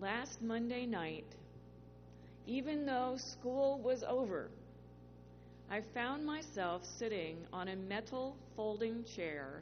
last 0.00 0.40
Monday 0.42 0.86
night, 0.86 1.24
even 2.46 2.86
though 2.86 3.16
school 3.16 3.80
was 3.82 4.02
over, 4.02 4.48
I 5.70 5.80
found 5.92 6.24
myself 6.24 6.84
sitting 6.84 7.36
on 7.52 7.68
a 7.68 7.76
metal 7.76 8.36
folding 8.56 9.04
chair 9.04 9.60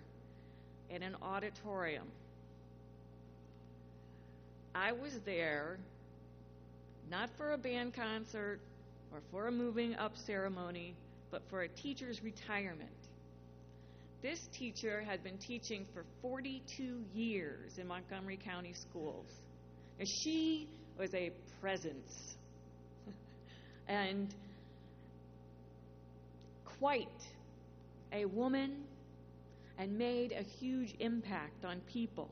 in 0.91 1.03
an 1.03 1.17
auditorium. 1.23 2.07
I 4.75 4.93
was 4.93 5.19
there 5.25 5.79
not 7.11 7.31
for 7.39 7.53
a 7.53 7.59
band 7.59 7.95
concert 7.95 8.61
or 9.13 9.21
for 9.31 9.49
a 9.49 9.53
moving 9.53 9.95
up 9.95 10.17
ceremony, 10.17 10.95
but 11.31 11.43
for 11.49 11.63
a 11.63 11.69
teacher's 11.69 12.23
retirement. 12.23 12.91
This 14.23 14.49
teacher 14.53 15.01
had 15.01 15.23
been 15.23 15.39
teaching 15.39 15.87
for 15.95 16.05
42 16.21 17.05
years 17.15 17.79
in 17.79 17.87
Montgomery 17.87 18.39
County 18.43 18.73
schools. 18.75 19.27
Now, 19.99 20.05
she 20.05 20.69
was 20.99 21.15
a 21.15 21.31
presence 21.61 22.37
and 23.89 24.35
quite 26.79 27.09
a 28.13 28.25
woman 28.25 28.85
and 29.79 29.97
made 29.97 30.33
a 30.33 30.43
huge 30.43 30.95
impact 30.99 31.65
on 31.65 31.81
people. 31.93 32.31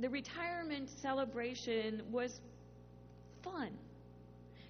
The 0.00 0.10
retirement 0.10 0.90
celebration 1.00 2.02
was 2.10 2.38
fun. 3.42 3.70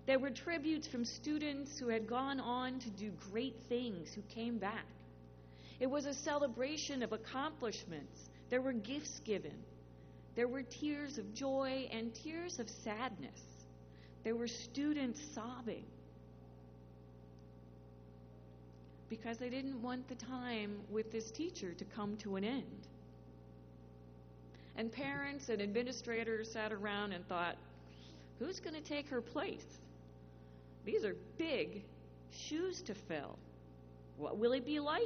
There 0.06 0.20
were 0.20 0.30
tributes 0.30 0.86
from 0.86 1.04
students 1.04 1.78
who 1.78 1.88
had 1.88 2.06
gone 2.06 2.38
on 2.38 2.78
to 2.78 2.90
do 2.90 3.10
great 3.32 3.56
things 3.68 4.12
who 4.14 4.22
came 4.32 4.58
back. 4.58 4.86
It 5.80 5.90
was 5.90 6.06
a 6.06 6.14
celebration 6.14 7.02
of 7.02 7.12
accomplishments. 7.12 8.28
There 8.50 8.62
were 8.62 8.72
gifts 8.72 9.20
given. 9.24 9.64
There 10.36 10.46
were 10.46 10.62
tears 10.62 11.16
of 11.16 11.34
joy 11.34 11.88
and 11.90 12.14
tears 12.14 12.58
of 12.60 12.68
sadness. 12.68 13.40
There 14.22 14.36
were 14.36 14.48
students 14.48 15.20
sobbing 15.34 15.84
because 19.08 19.38
they 19.38 19.48
didn't 19.48 19.80
want 19.80 20.08
the 20.08 20.14
time 20.14 20.76
with 20.90 21.10
this 21.10 21.30
teacher 21.30 21.72
to 21.72 21.84
come 21.84 22.16
to 22.18 22.36
an 22.36 22.44
end. 22.44 22.86
And 24.76 24.92
parents 24.92 25.48
and 25.48 25.62
administrators 25.62 26.52
sat 26.52 26.70
around 26.72 27.12
and 27.12 27.26
thought, 27.28 27.56
who's 28.38 28.60
going 28.60 28.74
to 28.74 28.82
take 28.82 29.08
her 29.08 29.22
place? 29.22 29.64
These 30.84 31.04
are 31.04 31.16
big 31.38 31.82
shoes 32.30 32.82
to 32.82 32.94
fill. 32.94 33.38
What 34.18 34.36
will 34.36 34.52
it 34.52 34.66
be 34.66 34.80
like? 34.80 35.00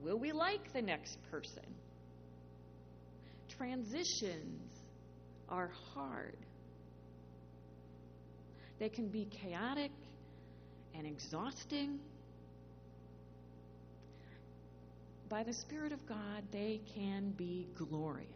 Will 0.00 0.18
we 0.18 0.32
like 0.32 0.72
the 0.72 0.80
next 0.80 1.18
person? 1.30 1.64
Transitions 3.60 4.72
are 5.50 5.70
hard. 5.92 6.38
They 8.78 8.88
can 8.88 9.08
be 9.08 9.26
chaotic 9.26 9.90
and 10.96 11.06
exhausting. 11.06 12.00
By 15.28 15.42
the 15.42 15.52
Spirit 15.52 15.92
of 15.92 16.06
God, 16.06 16.42
they 16.50 16.80
can 16.94 17.34
be 17.36 17.66
glorious. 17.76 18.30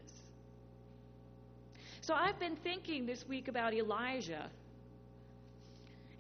So 2.03 2.13
I've 2.13 2.39
been 2.39 2.57
thinking 2.57 3.07
this 3.07 3.25
week 3.27 3.49
about 3.49 3.73
Elijah, 3.73 4.51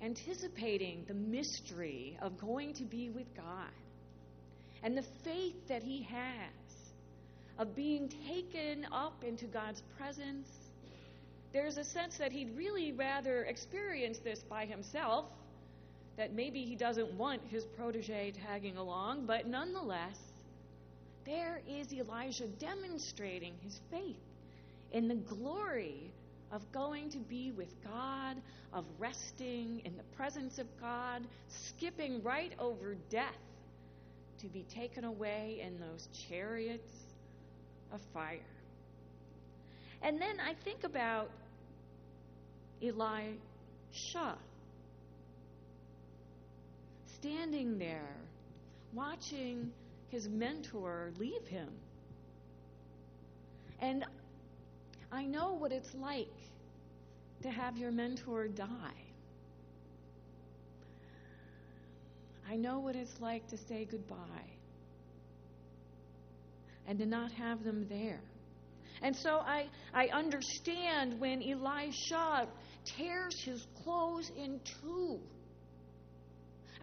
anticipating 0.03 1.05
the 1.07 1.13
mystery 1.13 2.17
of 2.23 2.41
going 2.41 2.73
to 2.77 2.85
be 2.85 3.11
with 3.11 3.27
God 3.37 3.69
and 4.83 4.97
the 4.97 5.05
faith 5.25 5.69
that 5.69 5.83
he 5.83 6.05
has 6.05 6.64
of 7.59 7.75
being 7.77 8.11
taken 8.29 8.87
up 8.93 9.23
into 9.25 9.47
God's 9.47 9.83
presence. 9.97 10.49
There's 11.53 11.77
a 11.77 11.85
sense 11.85 12.19
that 12.19 12.33
he'd 12.33 12.57
really 12.57 12.93
rather 12.93 13.45
experience 13.45 14.19
this 14.19 14.41
by 14.41 14.67
himself, 14.67 15.27
that 16.17 16.33
maybe 16.33 16.65
he 16.65 16.75
doesn't 16.75 17.13
want 17.15 17.43
his 17.51 17.65
protege 17.65 18.33
tagging 18.47 18.77
along, 18.77 19.27
but 19.27 19.47
nonetheless, 19.47 20.19
there 21.25 21.61
is 21.69 21.93
Elijah 21.93 22.49
demonstrating 22.59 23.55
his 23.63 23.81
faith 23.91 24.17
in 24.93 25.09
the 25.09 25.15
glory 25.15 26.11
of 26.53 26.61
going 26.73 27.11
to 27.11 27.19
be 27.19 27.53
with 27.53 27.73
God, 27.83 28.37
of 28.73 28.85
resting 28.99 29.81
in 29.85 29.97
the 29.97 30.03
presence 30.17 30.59
of 30.59 30.67
God, 30.81 31.23
skipping 31.49 32.23
right 32.23 32.53
over 32.59 32.97
death 33.11 33.25
to 34.41 34.47
be 34.49 34.65
taken 34.75 35.05
away 35.05 35.63
in 35.65 35.79
those 35.81 36.09
chariots 36.29 37.04
of 37.95 38.01
fire. 38.13 38.39
And 40.03 40.21
then 40.21 40.41
I 40.41 40.55
think 40.65 40.85
about 40.85 41.31
Elisha 42.83 44.37
standing 47.07 47.79
there 47.79 48.17
watching 48.93 49.73
his 50.11 50.29
mentor 50.29 51.13
leave 51.19 51.47
him. 51.47 51.69
And 53.81 54.05
I 55.11 55.25
know 55.25 55.55
what 55.55 55.73
it's 55.73 55.95
like 55.95 56.29
to 57.43 57.51
have 57.51 57.77
your 57.77 57.93
mentor 57.93 58.49
die. 58.49 58.67
I 62.49 62.57
know 62.57 62.79
what 62.79 62.95
it's 62.95 63.21
like 63.21 63.49
to 63.49 63.57
say 63.57 63.87
goodbye 63.91 64.54
and 66.87 66.99
to 66.99 67.07
not 67.07 67.33
have 67.33 67.65
them 67.65 67.87
there. 67.89 68.21
And 69.03 69.15
so 69.17 69.37
I, 69.37 69.67
I 69.93 70.09
understand 70.09 71.21
when 71.21 71.43
Elisha 71.43 72.49
tears 72.97 73.41
his 73.45 73.67
clothes 73.83 74.31
in 74.37 74.61
two. 74.81 75.19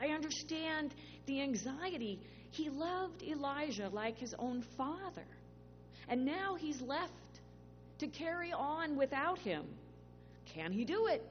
I 0.01 0.07
understand 0.07 0.93
the 1.25 1.41
anxiety. 1.41 2.19
He 2.51 2.69
loved 2.69 3.23
Elijah 3.23 3.89
like 3.89 4.17
his 4.17 4.33
own 4.37 4.63
father. 4.77 5.25
And 6.07 6.25
now 6.25 6.55
he's 6.59 6.81
left 6.81 7.11
to 7.99 8.07
carry 8.07 8.51
on 8.51 8.97
without 8.97 9.39
him. 9.39 9.63
Can 10.53 10.71
he 10.71 10.83
do 10.83 11.07
it? 11.07 11.23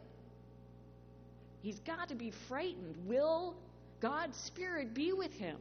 He's 1.63 1.79
got 1.81 2.09
to 2.09 2.15
be 2.15 2.33
frightened. 2.49 2.97
Will 3.07 3.55
God's 4.01 4.37
Spirit 4.47 4.95
be 4.95 5.13
with 5.13 5.33
him. 5.33 5.59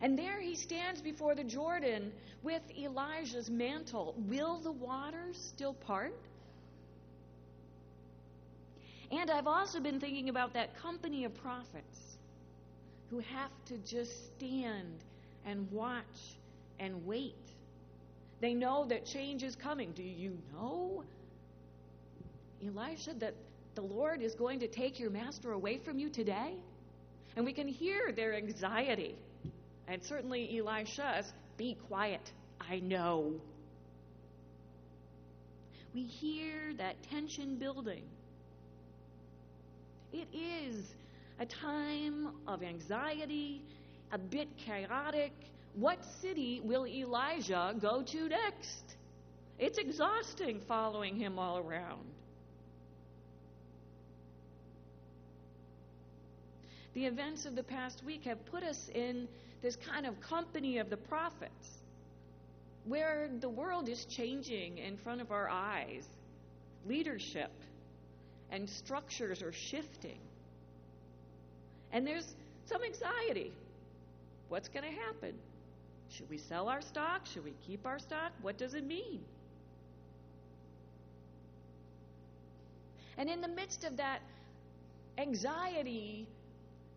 And 0.00 0.18
there 0.18 0.40
he 0.40 0.54
stands 0.54 1.00
before 1.00 1.34
the 1.34 1.44
Jordan 1.44 2.12
with 2.42 2.62
Elijah's 2.78 3.50
mantle. 3.50 4.14
Will 4.28 4.58
the 4.58 4.72
waters 4.72 5.36
still 5.36 5.74
part? 5.74 6.14
And 9.10 9.30
I've 9.30 9.46
also 9.46 9.80
been 9.80 9.98
thinking 9.98 10.28
about 10.28 10.52
that 10.54 10.76
company 10.76 11.24
of 11.24 11.34
prophets 11.42 12.18
who 13.10 13.20
have 13.20 13.50
to 13.66 13.78
just 13.78 14.36
stand 14.36 15.02
and 15.46 15.70
watch 15.72 16.36
and 16.78 17.06
wait. 17.06 17.34
They 18.40 18.54
know 18.54 18.84
that 18.84 19.06
change 19.06 19.42
is 19.42 19.56
coming. 19.56 19.92
Do 19.92 20.02
you 20.02 20.36
know, 20.52 21.02
Elisha, 22.64 23.14
that 23.18 23.34
the 23.74 23.82
Lord 23.82 24.22
is 24.22 24.34
going 24.34 24.60
to 24.60 24.68
take 24.68 25.00
your 25.00 25.10
master 25.10 25.52
away 25.52 25.78
from 25.78 25.98
you 25.98 26.10
today? 26.10 26.54
And 27.34 27.44
we 27.44 27.52
can 27.52 27.66
hear 27.66 28.12
their 28.12 28.34
anxiety. 28.34 29.16
And 29.88 30.02
certainly 30.04 30.58
Elisha's, 30.58 31.32
be 31.56 31.76
quiet, 31.88 32.20
I 32.60 32.80
know. 32.80 33.32
We 35.94 36.02
hear 36.02 36.74
that 36.76 37.02
tension 37.10 37.56
building. 37.56 38.02
It 40.12 40.28
is 40.32 40.84
a 41.40 41.46
time 41.46 42.28
of 42.46 42.62
anxiety, 42.62 43.62
a 44.12 44.18
bit 44.18 44.48
chaotic. 44.58 45.32
What 45.74 45.98
city 46.20 46.60
will 46.62 46.86
Elijah 46.86 47.74
go 47.80 48.02
to 48.02 48.28
next? 48.28 48.96
It's 49.58 49.78
exhausting 49.78 50.60
following 50.68 51.16
him 51.16 51.38
all 51.38 51.58
around. 51.58 52.04
the 56.98 57.06
events 57.06 57.46
of 57.46 57.54
the 57.54 57.62
past 57.62 58.02
week 58.04 58.24
have 58.24 58.44
put 58.46 58.64
us 58.64 58.90
in 58.92 59.28
this 59.62 59.76
kind 59.76 60.06
of 60.06 60.20
company 60.20 60.78
of 60.78 60.90
the 60.90 60.96
prophets 60.96 61.78
where 62.84 63.28
the 63.40 63.48
world 63.48 63.88
is 63.88 64.04
changing 64.06 64.78
in 64.78 64.96
front 64.96 65.20
of 65.20 65.30
our 65.30 65.48
eyes. 65.48 66.06
Leadership 66.86 67.50
and 68.50 68.68
structures 68.68 69.42
are 69.42 69.52
shifting. 69.52 70.18
And 71.92 72.06
there's 72.06 72.34
some 72.66 72.82
anxiety. 72.82 73.52
What's 74.48 74.68
going 74.68 74.84
to 74.84 75.00
happen? 75.00 75.34
Should 76.10 76.30
we 76.30 76.38
sell 76.38 76.68
our 76.68 76.80
stock? 76.80 77.26
Should 77.26 77.44
we 77.44 77.52
keep 77.66 77.86
our 77.86 77.98
stock? 77.98 78.32
What 78.40 78.56
does 78.56 78.74
it 78.74 78.86
mean? 78.86 79.20
And 83.18 83.28
in 83.28 83.40
the 83.40 83.48
midst 83.48 83.84
of 83.84 83.96
that 83.96 84.20
anxiety 85.18 86.26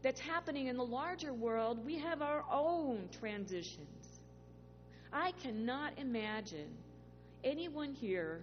that's 0.02 0.20
happening 0.20 0.68
in 0.68 0.78
the 0.78 0.84
larger 0.84 1.34
world, 1.34 1.86
we 1.86 1.98
have 2.00 2.22
our 2.22 2.44
own 2.52 3.08
transitions, 3.20 4.20
I 5.14 5.34
cannot 5.44 5.94
imagine 5.98 6.70
anyone 7.44 7.94
here 7.94 8.40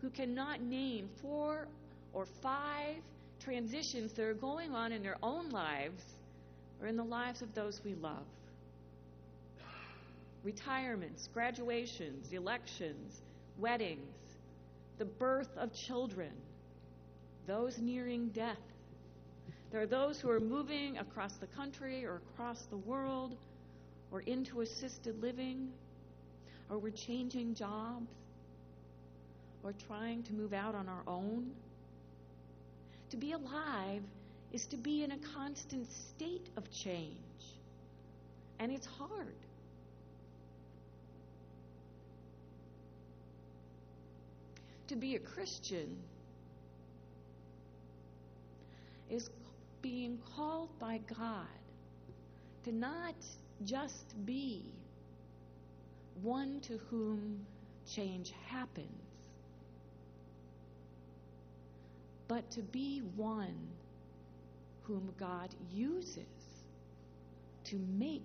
who 0.00 0.10
cannot 0.10 0.60
name 0.60 1.08
four 1.22 1.68
or 2.12 2.26
five 2.42 2.96
transitions 3.38 4.12
that 4.12 4.24
are 4.24 4.34
going 4.34 4.74
on 4.74 4.92
in 4.92 5.02
their 5.02 5.16
own 5.22 5.50
lives 5.50 6.02
or 6.80 6.88
in 6.88 6.96
the 6.96 7.04
lives 7.04 7.42
of 7.42 7.54
those 7.54 7.80
we 7.84 7.94
love. 7.94 8.24
Retirements, 10.42 11.28
graduations, 11.32 12.32
elections, 12.32 13.20
weddings, 13.58 14.00
the 14.98 15.04
birth 15.04 15.50
of 15.56 15.72
children, 15.72 16.32
those 17.46 17.78
nearing 17.78 18.28
death. 18.28 18.56
There 19.70 19.80
are 19.80 19.86
those 19.86 20.20
who 20.20 20.28
are 20.30 20.40
moving 20.40 20.98
across 20.98 21.34
the 21.34 21.46
country 21.46 22.04
or 22.04 22.16
across 22.16 22.60
the 22.70 22.76
world 22.76 23.36
or 24.10 24.20
into 24.22 24.62
assisted 24.62 25.22
living, 25.22 25.70
or 26.68 26.78
we're 26.78 26.90
changing 26.90 27.54
jobs 27.54 28.08
or 29.62 29.72
trying 29.86 30.24
to 30.24 30.32
move 30.32 30.52
out 30.52 30.74
on 30.74 30.88
our 30.88 31.02
own. 31.06 31.52
To 33.10 33.16
be 33.16 33.32
alive 33.32 34.02
is 34.52 34.66
to 34.66 34.76
be 34.76 35.04
in 35.04 35.12
a 35.12 35.18
constant 35.36 35.86
state 35.92 36.48
of 36.56 36.68
change, 36.72 37.14
and 38.58 38.72
it's 38.72 38.86
hard. 38.86 39.34
To 44.88 44.96
be 44.96 45.14
a 45.14 45.20
Christian 45.20 45.96
is 49.08 49.30
being 49.82 50.18
called 50.36 50.68
by 50.78 51.00
God 51.18 51.46
to 52.64 52.72
not 52.72 53.14
just 53.64 54.14
be 54.26 54.64
one 56.22 56.60
to 56.62 56.78
whom 56.90 57.46
change 57.94 58.32
happens, 58.46 58.86
but 62.28 62.50
to 62.52 62.62
be 62.62 63.02
one 63.16 63.56
whom 64.82 65.12
God 65.18 65.54
uses 65.72 66.24
to 67.64 67.76
make 67.76 68.22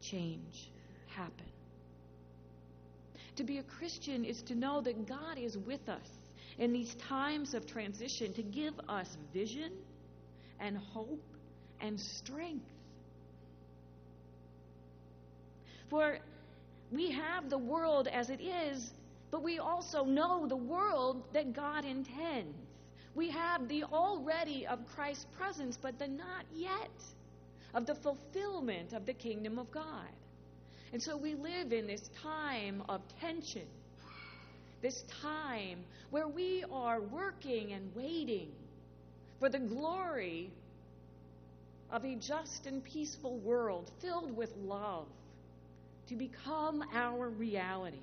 change 0.00 0.70
happen. 1.08 1.32
To 3.36 3.44
be 3.44 3.58
a 3.58 3.62
Christian 3.62 4.24
is 4.24 4.42
to 4.42 4.54
know 4.54 4.80
that 4.80 5.06
God 5.06 5.38
is 5.38 5.56
with 5.56 5.88
us 5.88 6.08
in 6.58 6.72
these 6.72 6.94
times 7.08 7.54
of 7.54 7.66
transition 7.66 8.32
to 8.34 8.42
give 8.42 8.74
us 8.88 9.16
vision 9.32 9.70
and 10.60 10.76
hope 10.76 11.22
and 11.80 11.98
strength. 11.98 12.64
For 15.88 16.18
we 16.92 17.10
have 17.10 17.48
the 17.50 17.58
world 17.58 18.08
as 18.08 18.30
it 18.30 18.40
is, 18.40 18.92
but 19.30 19.42
we 19.42 19.58
also 19.58 20.04
know 20.04 20.46
the 20.46 20.56
world 20.56 21.22
that 21.32 21.54
God 21.54 21.84
intends. 21.84 22.56
We 23.14 23.30
have 23.30 23.68
the 23.68 23.84
already 23.84 24.66
of 24.66 24.78
Christ's 24.94 25.26
presence, 25.36 25.78
but 25.80 25.98
the 25.98 26.08
not 26.08 26.44
yet 26.54 26.90
of 27.74 27.86
the 27.86 27.94
fulfillment 27.94 28.92
of 28.92 29.06
the 29.06 29.12
kingdom 29.12 29.58
of 29.58 29.70
God. 29.70 30.08
And 30.92 31.02
so 31.02 31.16
we 31.16 31.34
live 31.34 31.72
in 31.72 31.86
this 31.86 32.10
time 32.22 32.82
of 32.88 33.02
tension, 33.20 33.66
this 34.80 35.04
time 35.22 35.80
where 36.10 36.28
we 36.28 36.64
are 36.72 37.00
working 37.00 37.72
and 37.72 37.90
waiting 37.94 38.50
for 39.38 39.48
the 39.48 39.58
glory 39.58 40.50
of 41.90 42.04
a 42.04 42.16
just 42.16 42.66
and 42.66 42.82
peaceful 42.84 43.38
world 43.38 43.90
filled 44.00 44.36
with 44.36 44.54
love 44.56 45.06
to 46.08 46.16
become 46.16 46.82
our 46.92 47.28
reality. 47.28 47.96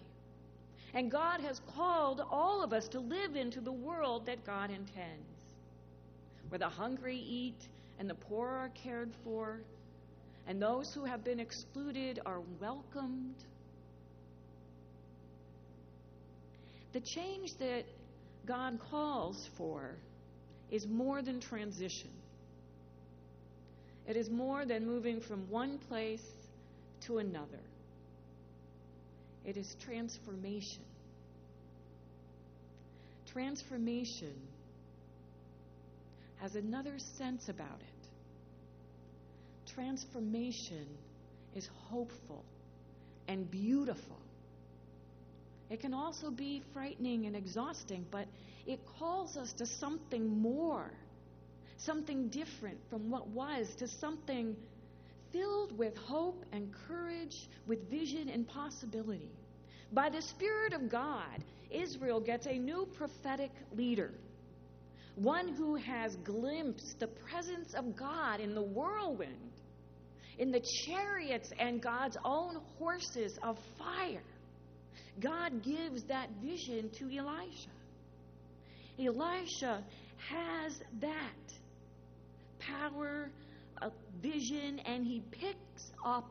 And 0.93 1.11
God 1.11 1.41
has 1.41 1.59
called 1.75 2.21
all 2.31 2.63
of 2.63 2.71
us 2.71 2.87
to 2.89 2.99
live 2.99 3.35
into 3.35 3.59
the 3.59 3.71
world 3.71 4.27
that 4.27 4.45
God 4.45 4.69
intends, 4.69 5.25
where 6.49 6.59
the 6.59 6.69
hungry 6.69 7.17
eat 7.17 7.67
and 7.99 8.09
the 8.09 8.15
poor 8.15 8.47
are 8.47 8.71
cared 8.83 9.11
for, 9.23 9.59
and 10.47 10.61
those 10.61 10.93
who 10.93 11.03
have 11.03 11.23
been 11.23 11.39
excluded 11.39 12.19
are 12.25 12.41
welcomed. 12.61 13.35
The 16.93 17.01
change 17.01 17.55
that 17.59 17.83
God 18.45 18.79
calls 18.89 19.49
for 19.57 19.95
is 20.71 20.87
more 20.87 21.21
than 21.21 21.39
transition. 21.39 22.09
It 24.07 24.15
is 24.15 24.29
more 24.29 24.65
than 24.65 24.85
moving 24.85 25.21
from 25.21 25.49
one 25.49 25.79
place 25.89 26.25
to 27.01 27.17
another. 27.17 27.63
It 29.45 29.57
is 29.57 29.75
transformation. 29.85 30.83
Transformation 33.31 34.33
has 36.37 36.55
another 36.55 36.97
sense 37.17 37.49
about 37.49 37.79
it. 37.79 38.07
Transformation 39.73 40.85
is 41.55 41.67
hopeful 41.89 42.43
and 43.27 43.49
beautiful. 43.49 44.17
It 45.69 45.79
can 45.79 45.93
also 45.93 46.29
be 46.29 46.61
frightening 46.73 47.25
and 47.25 47.35
exhausting, 47.35 48.05
but 48.11 48.27
it 48.65 48.79
calls 48.99 49.37
us 49.37 49.53
to 49.53 49.65
something 49.65 50.41
more, 50.41 50.91
something 51.77 52.29
different 52.29 52.77
from 52.89 53.09
what 53.09 53.27
was, 53.27 53.67
to 53.75 53.87
something 53.87 54.55
filled 55.31 55.77
with 55.77 55.95
hope 55.97 56.43
and 56.51 56.73
courage, 56.87 57.35
with 57.67 57.89
vision 57.89 58.29
and 58.29 58.47
possibility. 58.47 59.29
By 59.91 60.09
the 60.09 60.21
Spirit 60.21 60.73
of 60.73 60.89
God, 60.89 61.43
Israel 61.69 62.19
gets 62.19 62.47
a 62.47 62.57
new 62.57 62.87
prophetic 62.97 63.51
leader, 63.75 64.11
one 65.15 65.47
who 65.47 65.75
has 65.75 66.15
glimpsed 66.17 66.99
the 66.99 67.07
presence 67.07 67.73
of 67.73 67.95
God 67.95 68.39
in 68.39 68.55
the 68.55 68.61
whirlwind, 68.61 69.51
in 70.37 70.51
the 70.51 70.61
chariots 70.85 71.51
and 71.59 71.81
God's 71.81 72.17
own 72.25 72.57
horses 72.77 73.37
of 73.43 73.57
fire. 73.77 74.23
God 75.19 75.63
gives 75.63 76.03
that 76.03 76.29
vision 76.43 76.89
to 76.97 77.05
Elisha. 77.05 77.69
Elisha 78.99 79.83
has 80.29 80.81
that 80.99 81.53
power 82.59 83.29
a 83.81 83.91
vision 84.21 84.79
and 84.85 85.05
he 85.05 85.21
picks 85.31 85.91
up 86.03 86.29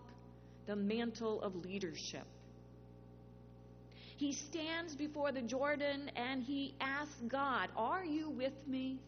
the 0.67 0.75
mantle 0.75 1.43
of 1.43 1.55
leadership. 1.57 2.25
He 4.17 4.33
stands 4.33 4.95
before 4.95 5.33
the 5.33 5.43
Jordan 5.43 6.11
and 6.17 6.43
he 6.43 6.75
asks 6.81 7.21
God, 7.29 7.69
Are 7.77 8.05
you 8.05 8.31
with 8.31 8.55
me? 8.67 8.99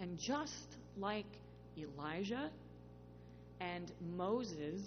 And 0.00 0.18
just 0.18 0.76
like 0.98 1.26
Elijah 1.78 2.50
and 3.60 3.92
Moses, 4.16 4.82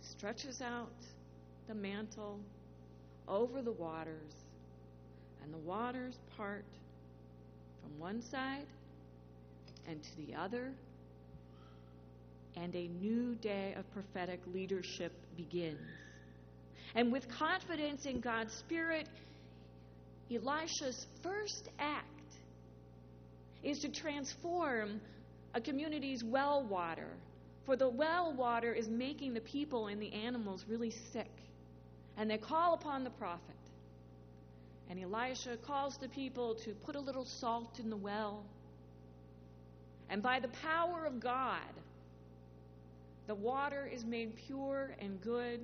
stretches 0.00 0.62
out 0.62 0.90
the 1.72 1.78
mantle 1.78 2.38
over 3.26 3.62
the 3.62 3.72
waters, 3.72 4.32
and 5.42 5.54
the 5.54 5.58
waters 5.58 6.14
part 6.36 6.66
from 7.80 7.98
one 7.98 8.20
side 8.20 8.66
and 9.88 10.02
to 10.02 10.16
the 10.18 10.34
other, 10.34 10.70
and 12.56 12.74
a 12.74 12.88
new 13.00 13.34
day 13.36 13.74
of 13.78 13.90
prophetic 13.94 14.40
leadership 14.52 15.12
begins. 15.34 15.78
And 16.94 17.10
with 17.10 17.26
confidence 17.30 18.04
in 18.04 18.20
God's 18.20 18.52
Spirit, 18.52 19.08
Elisha's 20.30 21.06
first 21.22 21.70
act 21.78 22.06
is 23.62 23.78
to 23.78 23.88
transform 23.88 25.00
a 25.54 25.60
community's 25.60 26.22
well 26.22 26.66
water. 26.68 27.08
For 27.64 27.76
the 27.76 27.88
well 27.88 28.34
water 28.34 28.74
is 28.74 28.88
making 28.88 29.32
the 29.32 29.40
people 29.40 29.86
and 29.86 30.02
the 30.02 30.12
animals 30.12 30.66
really 30.68 30.92
sick. 31.14 31.30
And 32.16 32.30
they 32.30 32.38
call 32.38 32.74
upon 32.74 33.04
the 33.04 33.10
prophet. 33.10 33.40
And 34.90 35.02
Elisha 35.02 35.56
calls 35.56 35.96
the 35.96 36.08
people 36.08 36.54
to 36.64 36.72
put 36.72 36.96
a 36.96 37.00
little 37.00 37.24
salt 37.24 37.78
in 37.78 37.88
the 37.88 37.96
well. 37.96 38.44
And 40.10 40.22
by 40.22 40.40
the 40.40 40.48
power 40.48 41.06
of 41.06 41.20
God, 41.20 41.72
the 43.26 43.34
water 43.34 43.88
is 43.90 44.04
made 44.04 44.36
pure 44.46 44.90
and 45.00 45.20
good. 45.22 45.60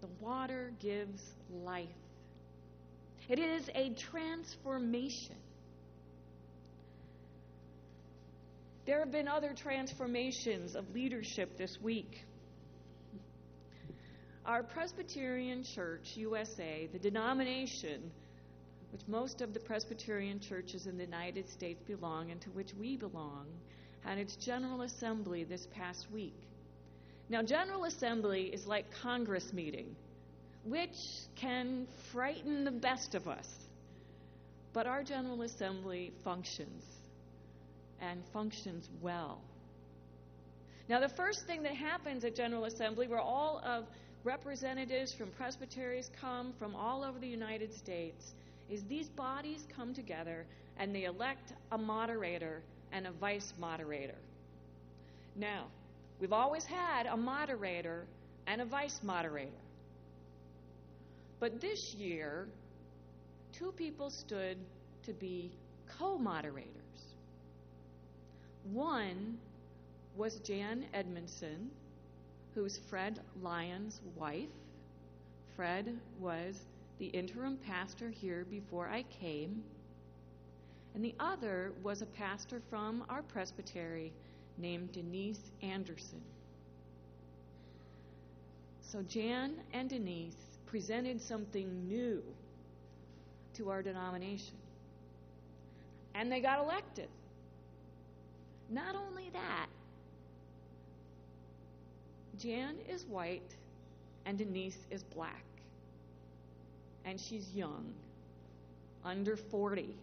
The 0.00 0.08
water 0.20 0.72
gives 0.80 1.22
life. 1.64 1.86
It 3.28 3.38
is 3.38 3.70
a 3.74 3.90
transformation. 3.90 5.36
There 8.84 8.98
have 8.98 9.12
been 9.12 9.28
other 9.28 9.54
transformations 9.54 10.74
of 10.74 10.92
leadership 10.92 11.56
this 11.56 11.78
week. 11.80 12.24
Our 14.44 14.64
Presbyterian 14.64 15.62
Church 15.62 16.16
USA, 16.16 16.88
the 16.92 16.98
denomination 16.98 18.10
which 18.90 19.02
most 19.06 19.40
of 19.40 19.54
the 19.54 19.60
Presbyterian 19.60 20.40
churches 20.40 20.88
in 20.88 20.98
the 20.98 21.04
United 21.04 21.48
States 21.48 21.80
belong 21.86 22.32
and 22.32 22.40
to 22.40 22.50
which 22.50 22.74
we 22.74 22.96
belong, 22.96 23.46
had 24.00 24.18
its 24.18 24.34
General 24.34 24.82
Assembly 24.82 25.44
this 25.44 25.68
past 25.74 26.10
week. 26.12 26.34
Now, 27.28 27.42
General 27.42 27.84
Assembly 27.84 28.52
is 28.52 28.66
like 28.66 28.84
Congress 29.00 29.52
meeting, 29.52 29.94
which 30.64 30.96
can 31.36 31.86
frighten 32.12 32.64
the 32.64 32.72
best 32.72 33.14
of 33.14 33.28
us. 33.28 33.48
But 34.72 34.88
our 34.88 35.04
General 35.04 35.42
Assembly 35.42 36.12
functions 36.24 36.82
and 38.00 38.20
functions 38.32 38.88
well. 39.00 39.40
Now, 40.88 40.98
the 40.98 41.08
first 41.08 41.46
thing 41.46 41.62
that 41.62 41.76
happens 41.76 42.24
at 42.24 42.34
General 42.34 42.64
Assembly, 42.64 43.06
where 43.06 43.20
all 43.20 43.62
of 43.64 43.86
representatives 44.24 45.12
from 45.12 45.28
presbyteries 45.30 46.10
come 46.20 46.52
from 46.58 46.74
all 46.74 47.04
over 47.04 47.18
the 47.18 47.26
United 47.28 47.72
States, 47.72 48.32
is 48.70 48.82
these 48.84 49.08
bodies 49.08 49.66
come 49.74 49.94
together 49.94 50.46
and 50.78 50.94
they 50.94 51.04
elect 51.04 51.52
a 51.72 51.78
moderator 51.78 52.62
and 52.92 53.06
a 53.06 53.10
vice 53.12 53.52
moderator. 53.58 54.18
Now, 55.36 55.64
we've 56.20 56.32
always 56.32 56.64
had 56.64 57.06
a 57.06 57.16
moderator 57.16 58.04
and 58.46 58.60
a 58.60 58.64
vice 58.64 59.00
moderator. 59.02 59.50
But 61.40 61.60
this 61.60 61.94
year, 61.94 62.46
two 63.52 63.72
people 63.72 64.10
stood 64.10 64.56
to 65.04 65.12
be 65.12 65.50
co 65.98 66.16
moderators. 66.16 66.68
One 68.72 69.38
was 70.16 70.36
Jan 70.36 70.84
Edmiston, 70.94 71.68
who's 72.54 72.78
Fred 72.88 73.20
Lyon's 73.42 74.00
wife. 74.16 74.48
Fred 75.56 75.96
was 76.20 76.60
the 76.98 77.06
interim 77.06 77.56
pastor 77.66 78.10
here 78.10 78.46
before 78.50 78.88
I 78.88 79.04
came. 79.20 79.62
And 80.94 81.04
the 81.04 81.14
other 81.18 81.72
was 81.82 82.02
a 82.02 82.06
pastor 82.06 82.60
from 82.68 83.04
our 83.08 83.22
presbytery 83.22 84.12
named 84.58 84.92
Denise 84.92 85.50
Anderson. 85.62 86.20
So 88.82 89.02
Jan 89.02 89.54
and 89.72 89.88
Denise 89.88 90.58
presented 90.66 91.20
something 91.20 91.88
new 91.88 92.22
to 93.54 93.70
our 93.70 93.82
denomination. 93.82 94.54
And 96.14 96.30
they 96.30 96.40
got 96.40 96.58
elected. 96.58 97.08
Not 98.68 98.94
only 98.94 99.30
that, 99.32 99.66
Jan 102.38 102.76
is 102.88 103.04
white 103.04 103.54
and 104.24 104.38
Denise 104.38 104.78
is 104.90 105.02
black. 105.02 105.44
And 107.04 107.20
she's 107.20 107.48
young, 107.52 107.92
under 109.04 109.36
40, 109.36 109.94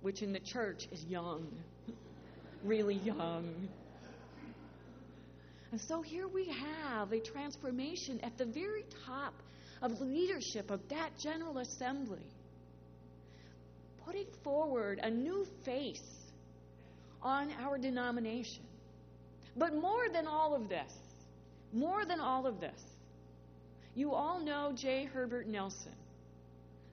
which 0.00 0.22
in 0.22 0.32
the 0.32 0.40
church 0.40 0.88
is 0.90 1.04
young, 1.04 1.46
really 2.64 2.96
young. 2.96 3.68
And 5.70 5.80
so 5.80 6.00
here 6.00 6.26
we 6.26 6.46
have 6.46 7.12
a 7.12 7.20
transformation 7.20 8.20
at 8.22 8.38
the 8.38 8.46
very 8.46 8.84
top 9.04 9.34
of 9.82 10.00
leadership 10.00 10.70
of 10.70 10.80
that 10.88 11.10
General 11.22 11.58
Assembly, 11.58 12.26
putting 14.04 14.26
forward 14.42 14.98
a 15.02 15.10
new 15.10 15.46
face 15.64 16.00
on 17.22 17.50
our 17.60 17.76
denomination. 17.76 18.62
But 19.56 19.74
more 19.74 20.08
than 20.08 20.26
all 20.26 20.54
of 20.54 20.68
this, 20.68 20.92
more 21.72 22.04
than 22.04 22.20
all 22.20 22.46
of 22.46 22.60
this, 22.60 22.80
you 23.94 24.12
all 24.12 24.40
know 24.40 24.72
J. 24.74 25.04
Herbert 25.04 25.46
Nelson, 25.48 25.92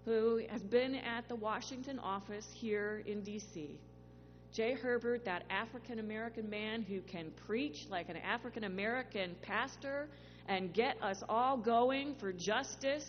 who 0.06 0.42
has 0.50 0.62
been 0.62 0.96
at 0.96 1.28
the 1.28 1.36
Washington 1.36 2.00
office 2.00 2.48
here 2.54 3.04
in 3.06 3.22
D.C. 3.22 3.70
J. 4.54 4.74
Herbert, 4.74 5.26
that 5.26 5.44
African 5.50 6.00
American 6.00 6.50
man 6.50 6.82
who 6.82 7.02
can 7.02 7.32
preach 7.46 7.86
like 7.90 8.10
an 8.10 8.18
African 8.18 8.64
American 8.64 9.36
pastor 9.42 10.08
and 10.48 10.74
get 10.74 11.02
us 11.02 11.22
all 11.28 11.58
going 11.58 12.16
for 12.20 12.32
justice. 12.32 13.06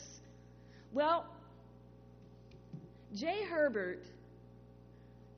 Well, 0.93 1.27
J. 3.15 3.45
Herbert 3.49 4.03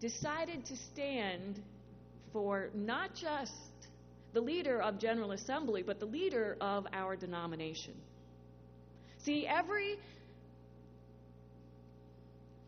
decided 0.00 0.64
to 0.66 0.76
stand 0.92 1.60
for 2.32 2.70
not 2.74 3.14
just 3.14 3.52
the 4.32 4.40
leader 4.40 4.80
of 4.80 4.98
General 4.98 5.32
Assembly, 5.32 5.82
but 5.82 5.98
the 6.00 6.06
leader 6.06 6.56
of 6.60 6.86
our 6.92 7.16
denomination. 7.16 7.94
See, 9.18 9.46
every, 9.46 9.98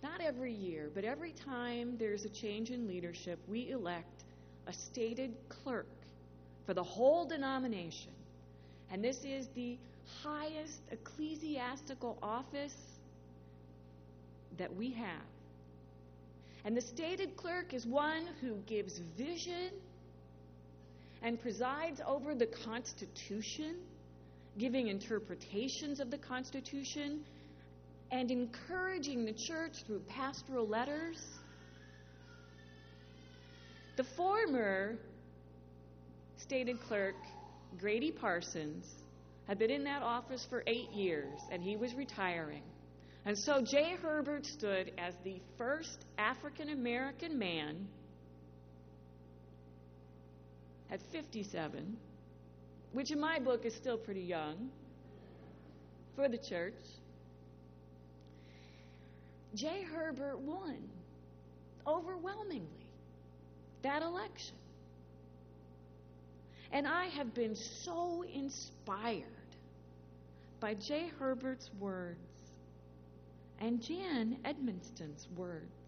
not 0.03 0.21
every 0.21 0.53
year, 0.53 0.91
but 0.95 1.05
every 1.05 1.33
time 1.33 1.97
there's 1.99 2.25
a 2.25 2.29
change 2.29 2.71
in 2.71 2.89
leadership, 2.89 3.39
we 3.49 3.71
elect 3.71 4.25
a 4.67 4.73
stated 4.73 5.35
clerk 5.49 5.87
for 6.67 6.75
the 6.75 6.83
whole 6.83 7.25
denomination. 7.25 8.13
And 8.91 9.05
this 9.05 9.25
is 9.25 9.49
the 9.55 9.77
highest 10.23 10.81
ecclesiastical 10.91 12.19
office 12.23 12.75
that 14.59 14.75
we 14.75 14.91
have. 14.93 15.29
And 16.65 16.77
the 16.77 16.83
stated 16.83 17.37
clerk 17.37 17.73
is 17.73 17.87
one 17.87 18.27
who 18.41 18.57
gives 18.67 18.99
vision 19.17 19.71
and 21.23 21.41
presides 21.41 22.01
over 22.07 22.35
the 22.35 22.47
Constitution, 22.47 23.77
giving 24.59 24.89
interpretations 24.89 26.01
of 26.01 26.11
the 26.11 26.19
Constitution, 26.19 27.21
and 28.11 28.31
encouraging 28.31 29.25
the 29.25 29.33
church 29.33 29.85
through 29.87 30.01
pastoral 30.09 30.67
letters. 30.67 31.23
The 33.97 34.05
former 34.17 34.97
stated 36.37 36.81
clerk, 36.81 37.15
Grady 37.79 38.11
Parsons, 38.11 38.87
had 39.47 39.59
been 39.59 39.71
in 39.71 39.85
that 39.85 40.03
office 40.03 40.47
for 40.49 40.63
eight 40.67 40.91
years, 40.91 41.39
and 41.51 41.63
he 41.63 41.77
was 41.77 41.95
retiring. 41.95 42.63
And 43.27 43.37
so 43.37 43.61
J. 43.63 43.97
Herbert 44.03 44.47
stood 44.47 44.93
as 44.97 45.15
the 45.25 45.41
first 45.59 46.07
African 46.17 46.71
American 46.71 47.39
man 47.39 47.87
at 50.91 51.01
57, 51.13 51.97
which 52.93 53.11
in 53.11 53.21
my 53.21 53.39
book 53.39 53.65
is 53.65 53.75
still 53.75 53.97
pretty 53.97 54.23
young 54.23 54.71
for 56.17 56.29
the 56.29 56.39
church. 56.39 56.75
J. 59.55 59.83
Herbert 59.83 60.39
won 60.39 60.77
overwhelmingly 61.87 62.87
that 63.83 64.03
election. 64.03 64.57
And 66.73 66.87
I 66.87 67.07
have 67.07 67.35
been 67.35 67.57
so 67.57 68.25
inspired 68.33 69.25
by 70.61 70.75
J. 70.75 71.11
Herbert's 71.19 71.71
words 71.81 72.19
and 73.61 73.83
Jan 73.83 74.39
Edmiston's 74.45 75.27
words. 75.37 75.80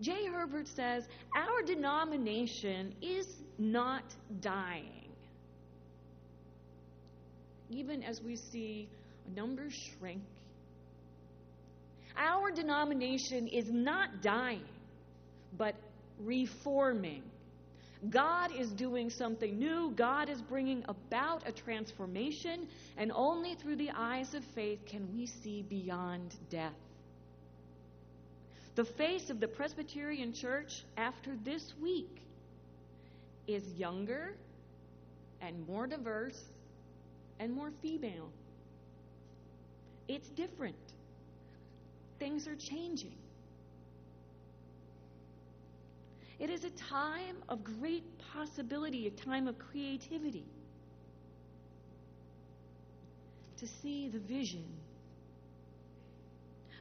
J. 0.00 0.26
Herbert 0.26 0.68
says, 0.68 1.04
Our 1.34 1.62
denomination 1.62 2.94
is 3.02 3.26
not 3.58 4.04
dying. 4.40 5.08
Even 7.70 8.02
as 8.02 8.22
we 8.22 8.36
see 8.36 8.88
numbers 9.34 9.74
shrink, 9.74 10.22
our 12.16 12.50
denomination 12.50 13.46
is 13.48 13.70
not 13.70 14.22
dying, 14.22 14.64
but 15.56 15.74
reforming. 16.20 17.22
God 18.10 18.52
is 18.56 18.70
doing 18.70 19.10
something 19.10 19.58
new. 19.58 19.92
God 19.96 20.28
is 20.28 20.40
bringing 20.40 20.84
about 20.88 21.48
a 21.48 21.52
transformation, 21.52 22.68
and 22.96 23.10
only 23.12 23.54
through 23.56 23.76
the 23.76 23.90
eyes 23.90 24.34
of 24.34 24.44
faith 24.54 24.78
can 24.86 25.08
we 25.12 25.26
see 25.26 25.62
beyond 25.62 26.34
death. 26.50 26.74
The 28.78 28.84
face 28.84 29.28
of 29.28 29.40
the 29.40 29.48
Presbyterian 29.48 30.32
Church 30.32 30.84
after 30.96 31.32
this 31.42 31.74
week 31.82 32.20
is 33.48 33.64
younger 33.72 34.36
and 35.40 35.66
more 35.66 35.88
diverse 35.88 36.40
and 37.40 37.52
more 37.52 37.72
female. 37.82 38.30
It's 40.06 40.28
different. 40.28 40.76
Things 42.20 42.46
are 42.46 42.54
changing. 42.54 43.16
It 46.38 46.48
is 46.48 46.62
a 46.62 46.70
time 46.70 47.38
of 47.48 47.64
great 47.64 48.04
possibility, 48.32 49.08
a 49.08 49.10
time 49.10 49.48
of 49.48 49.58
creativity. 49.58 50.46
To 53.56 53.66
see 53.66 54.08
the 54.08 54.20
vision. 54.20 54.62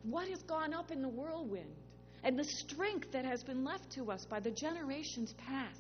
What 0.04 0.28
has 0.28 0.44
gone 0.44 0.76
up 0.76 0.92
in 0.92 1.02
the 1.02 1.10
whirlwind? 1.10 1.74
And 2.28 2.38
the 2.38 2.44
strength 2.44 3.10
that 3.14 3.24
has 3.24 3.42
been 3.42 3.64
left 3.64 3.90
to 3.90 4.12
us 4.12 4.26
by 4.26 4.38
the 4.38 4.52
generations 4.52 5.34
past. 5.48 5.80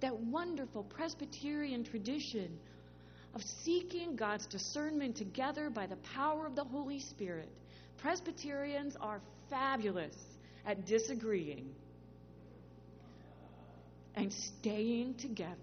That 0.00 0.18
wonderful 0.18 0.84
Presbyterian 0.84 1.84
tradition 1.84 2.58
of 3.34 3.42
seeking 3.42 4.16
God's 4.16 4.46
discernment 4.46 5.16
together 5.16 5.68
by 5.68 5.86
the 5.86 5.98
power 6.14 6.46
of 6.46 6.56
the 6.56 6.64
Holy 6.64 6.98
Spirit. 6.98 7.50
Presbyterians 7.98 8.96
are 9.02 9.20
fabulous 9.50 10.16
at 10.66 10.86
disagreeing. 10.86 11.74
and 14.16 14.32
staying 14.32 15.14
together. 15.14 15.54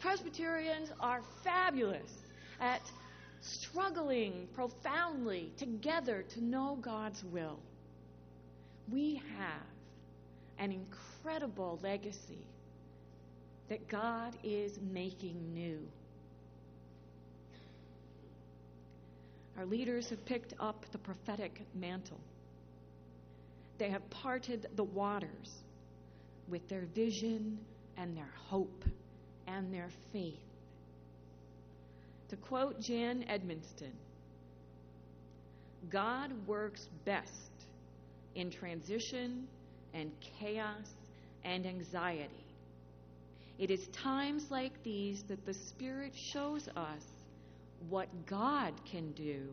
Presbyterians 0.00 0.90
are 1.00 1.20
fabulous 1.42 2.10
at 2.60 2.80
struggling 3.40 4.46
profoundly 4.54 5.50
together 5.58 6.24
to 6.34 6.44
know 6.44 6.78
God's 6.80 7.22
will. 7.24 7.58
We 8.90 9.22
have 9.38 9.62
an 10.58 10.72
incredible 10.72 11.78
legacy 11.82 12.46
that 13.68 13.88
God 13.88 14.36
is 14.42 14.78
making 14.92 15.54
new. 15.54 15.80
Our 19.56 19.64
leaders 19.64 20.10
have 20.10 20.24
picked 20.26 20.52
up 20.58 20.84
the 20.92 20.98
prophetic 20.98 21.60
mantle. 21.74 22.20
They 23.78 23.88
have 23.90 24.08
parted 24.10 24.66
the 24.76 24.84
waters 24.84 25.62
with 26.48 26.68
their 26.68 26.86
vision 26.94 27.58
and 27.96 28.16
their 28.16 28.32
hope 28.48 28.84
and 29.46 29.72
their 29.72 29.90
faith. 30.12 30.38
To 32.28 32.36
quote 32.36 32.80
Jan 32.80 33.24
Edmiston, 33.28 33.92
God 35.90 36.32
works 36.46 36.88
best 37.04 37.30
in 38.34 38.50
transition 38.50 39.46
and 39.92 40.10
chaos 40.38 40.94
and 41.44 41.66
anxiety. 41.66 42.30
It 43.58 43.70
is 43.70 43.86
times 43.88 44.50
like 44.50 44.82
these 44.82 45.22
that 45.24 45.46
the 45.46 45.54
Spirit 45.54 46.12
shows 46.14 46.68
us 46.76 47.04
what 47.88 48.08
God 48.26 48.72
can 48.90 49.12
do, 49.12 49.48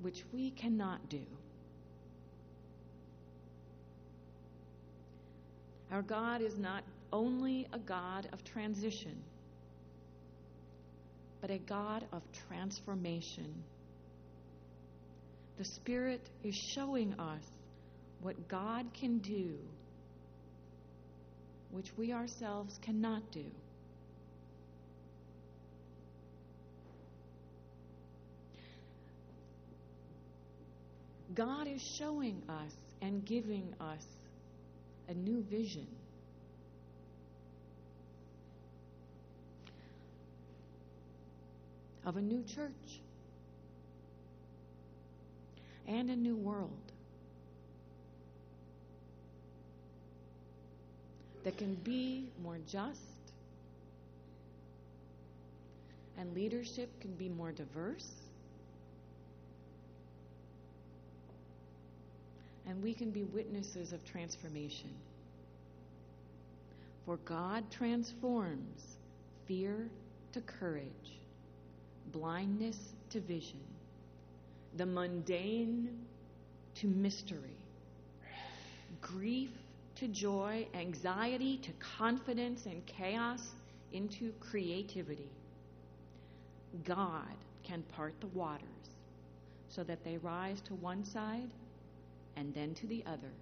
which 0.00 0.24
we 0.32 0.50
cannot 0.50 1.08
do. 1.08 1.22
Our 5.90 6.02
God 6.02 6.40
is 6.40 6.56
not 6.56 6.84
only 7.12 7.66
a 7.72 7.78
God 7.78 8.28
of 8.32 8.44
transition, 8.44 9.16
but 11.40 11.50
a 11.50 11.58
God 11.58 12.04
of 12.12 12.22
transformation. 12.48 13.52
The 15.60 15.66
Spirit 15.66 16.22
is 16.42 16.54
showing 16.54 17.12
us 17.18 17.44
what 18.22 18.48
God 18.48 18.86
can 18.94 19.18
do, 19.18 19.58
which 21.70 21.92
we 21.98 22.14
ourselves 22.14 22.78
cannot 22.80 23.30
do. 23.30 23.44
God 31.34 31.66
is 31.66 31.82
showing 31.82 32.40
us 32.48 32.74
and 33.02 33.22
giving 33.26 33.74
us 33.78 34.06
a 35.10 35.12
new 35.12 35.42
vision. 35.42 35.86
Of 42.06 42.16
a 42.16 42.22
new 42.22 42.42
church 42.44 43.02
and 45.90 46.08
a 46.08 46.16
new 46.16 46.36
world 46.36 46.70
that 51.44 51.58
can 51.58 51.74
be 51.74 52.28
more 52.42 52.58
just 52.66 53.00
and 56.16 56.32
leadership 56.34 56.88
can 57.00 57.12
be 57.14 57.28
more 57.28 57.50
diverse 57.50 58.12
and 62.70 62.80
we 62.84 62.94
can 62.94 63.10
be 63.10 63.24
witnesses 63.24 63.92
of 63.92 64.04
transformation. 64.04 64.90
For 67.04 67.16
God 67.24 67.64
transforms 67.70 68.96
fear 69.46 69.88
to 70.32 70.40
courage, 70.42 71.18
blindness 72.12 72.78
to 73.10 73.20
vision, 73.20 73.58
the 74.76 74.86
mundane 74.86 75.88
to 76.76 76.86
mystery, 76.86 77.56
grief 79.00 79.50
to 79.96 80.08
joy, 80.08 80.66
anxiety 80.74 81.58
to 81.58 81.70
confidence, 81.72 82.66
and 82.66 82.84
chaos 82.86 83.50
into 83.92 84.32
creativity. 84.40 85.28
God 86.84 87.34
can 87.64 87.82
part 87.94 88.14
the 88.20 88.28
waters 88.28 88.64
so 89.68 89.82
that 89.84 90.04
they 90.04 90.16
rise 90.18 90.60
to 90.62 90.74
one 90.74 91.04
side 91.04 91.50
and 92.36 92.54
then 92.54 92.74
to 92.74 92.86
the 92.86 93.04
other. 93.06 93.32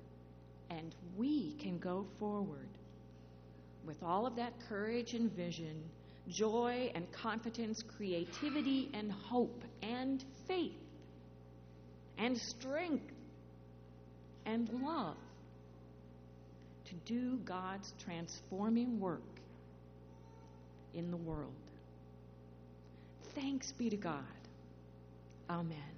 And 0.70 0.94
we 1.16 1.52
can 1.54 1.78
go 1.78 2.06
forward 2.18 2.68
with 3.86 4.02
all 4.02 4.26
of 4.26 4.36
that 4.36 4.52
courage 4.68 5.14
and 5.14 5.32
vision, 5.32 5.82
joy 6.28 6.90
and 6.94 7.10
confidence, 7.12 7.82
creativity 7.82 8.90
and 8.92 9.12
hope 9.12 9.62
and 9.82 10.24
faith 10.46 10.87
and 12.18 12.36
strength 12.36 13.12
and 14.44 14.68
love 14.82 15.16
to 16.86 16.94
do 17.04 17.36
God's 17.44 17.92
transforming 18.04 18.98
work 18.98 19.20
in 20.94 21.10
the 21.10 21.16
world. 21.16 21.52
Thanks 23.34 23.72
be 23.72 23.90
to 23.90 23.96
God. 23.96 24.24
Amen. 25.48 25.97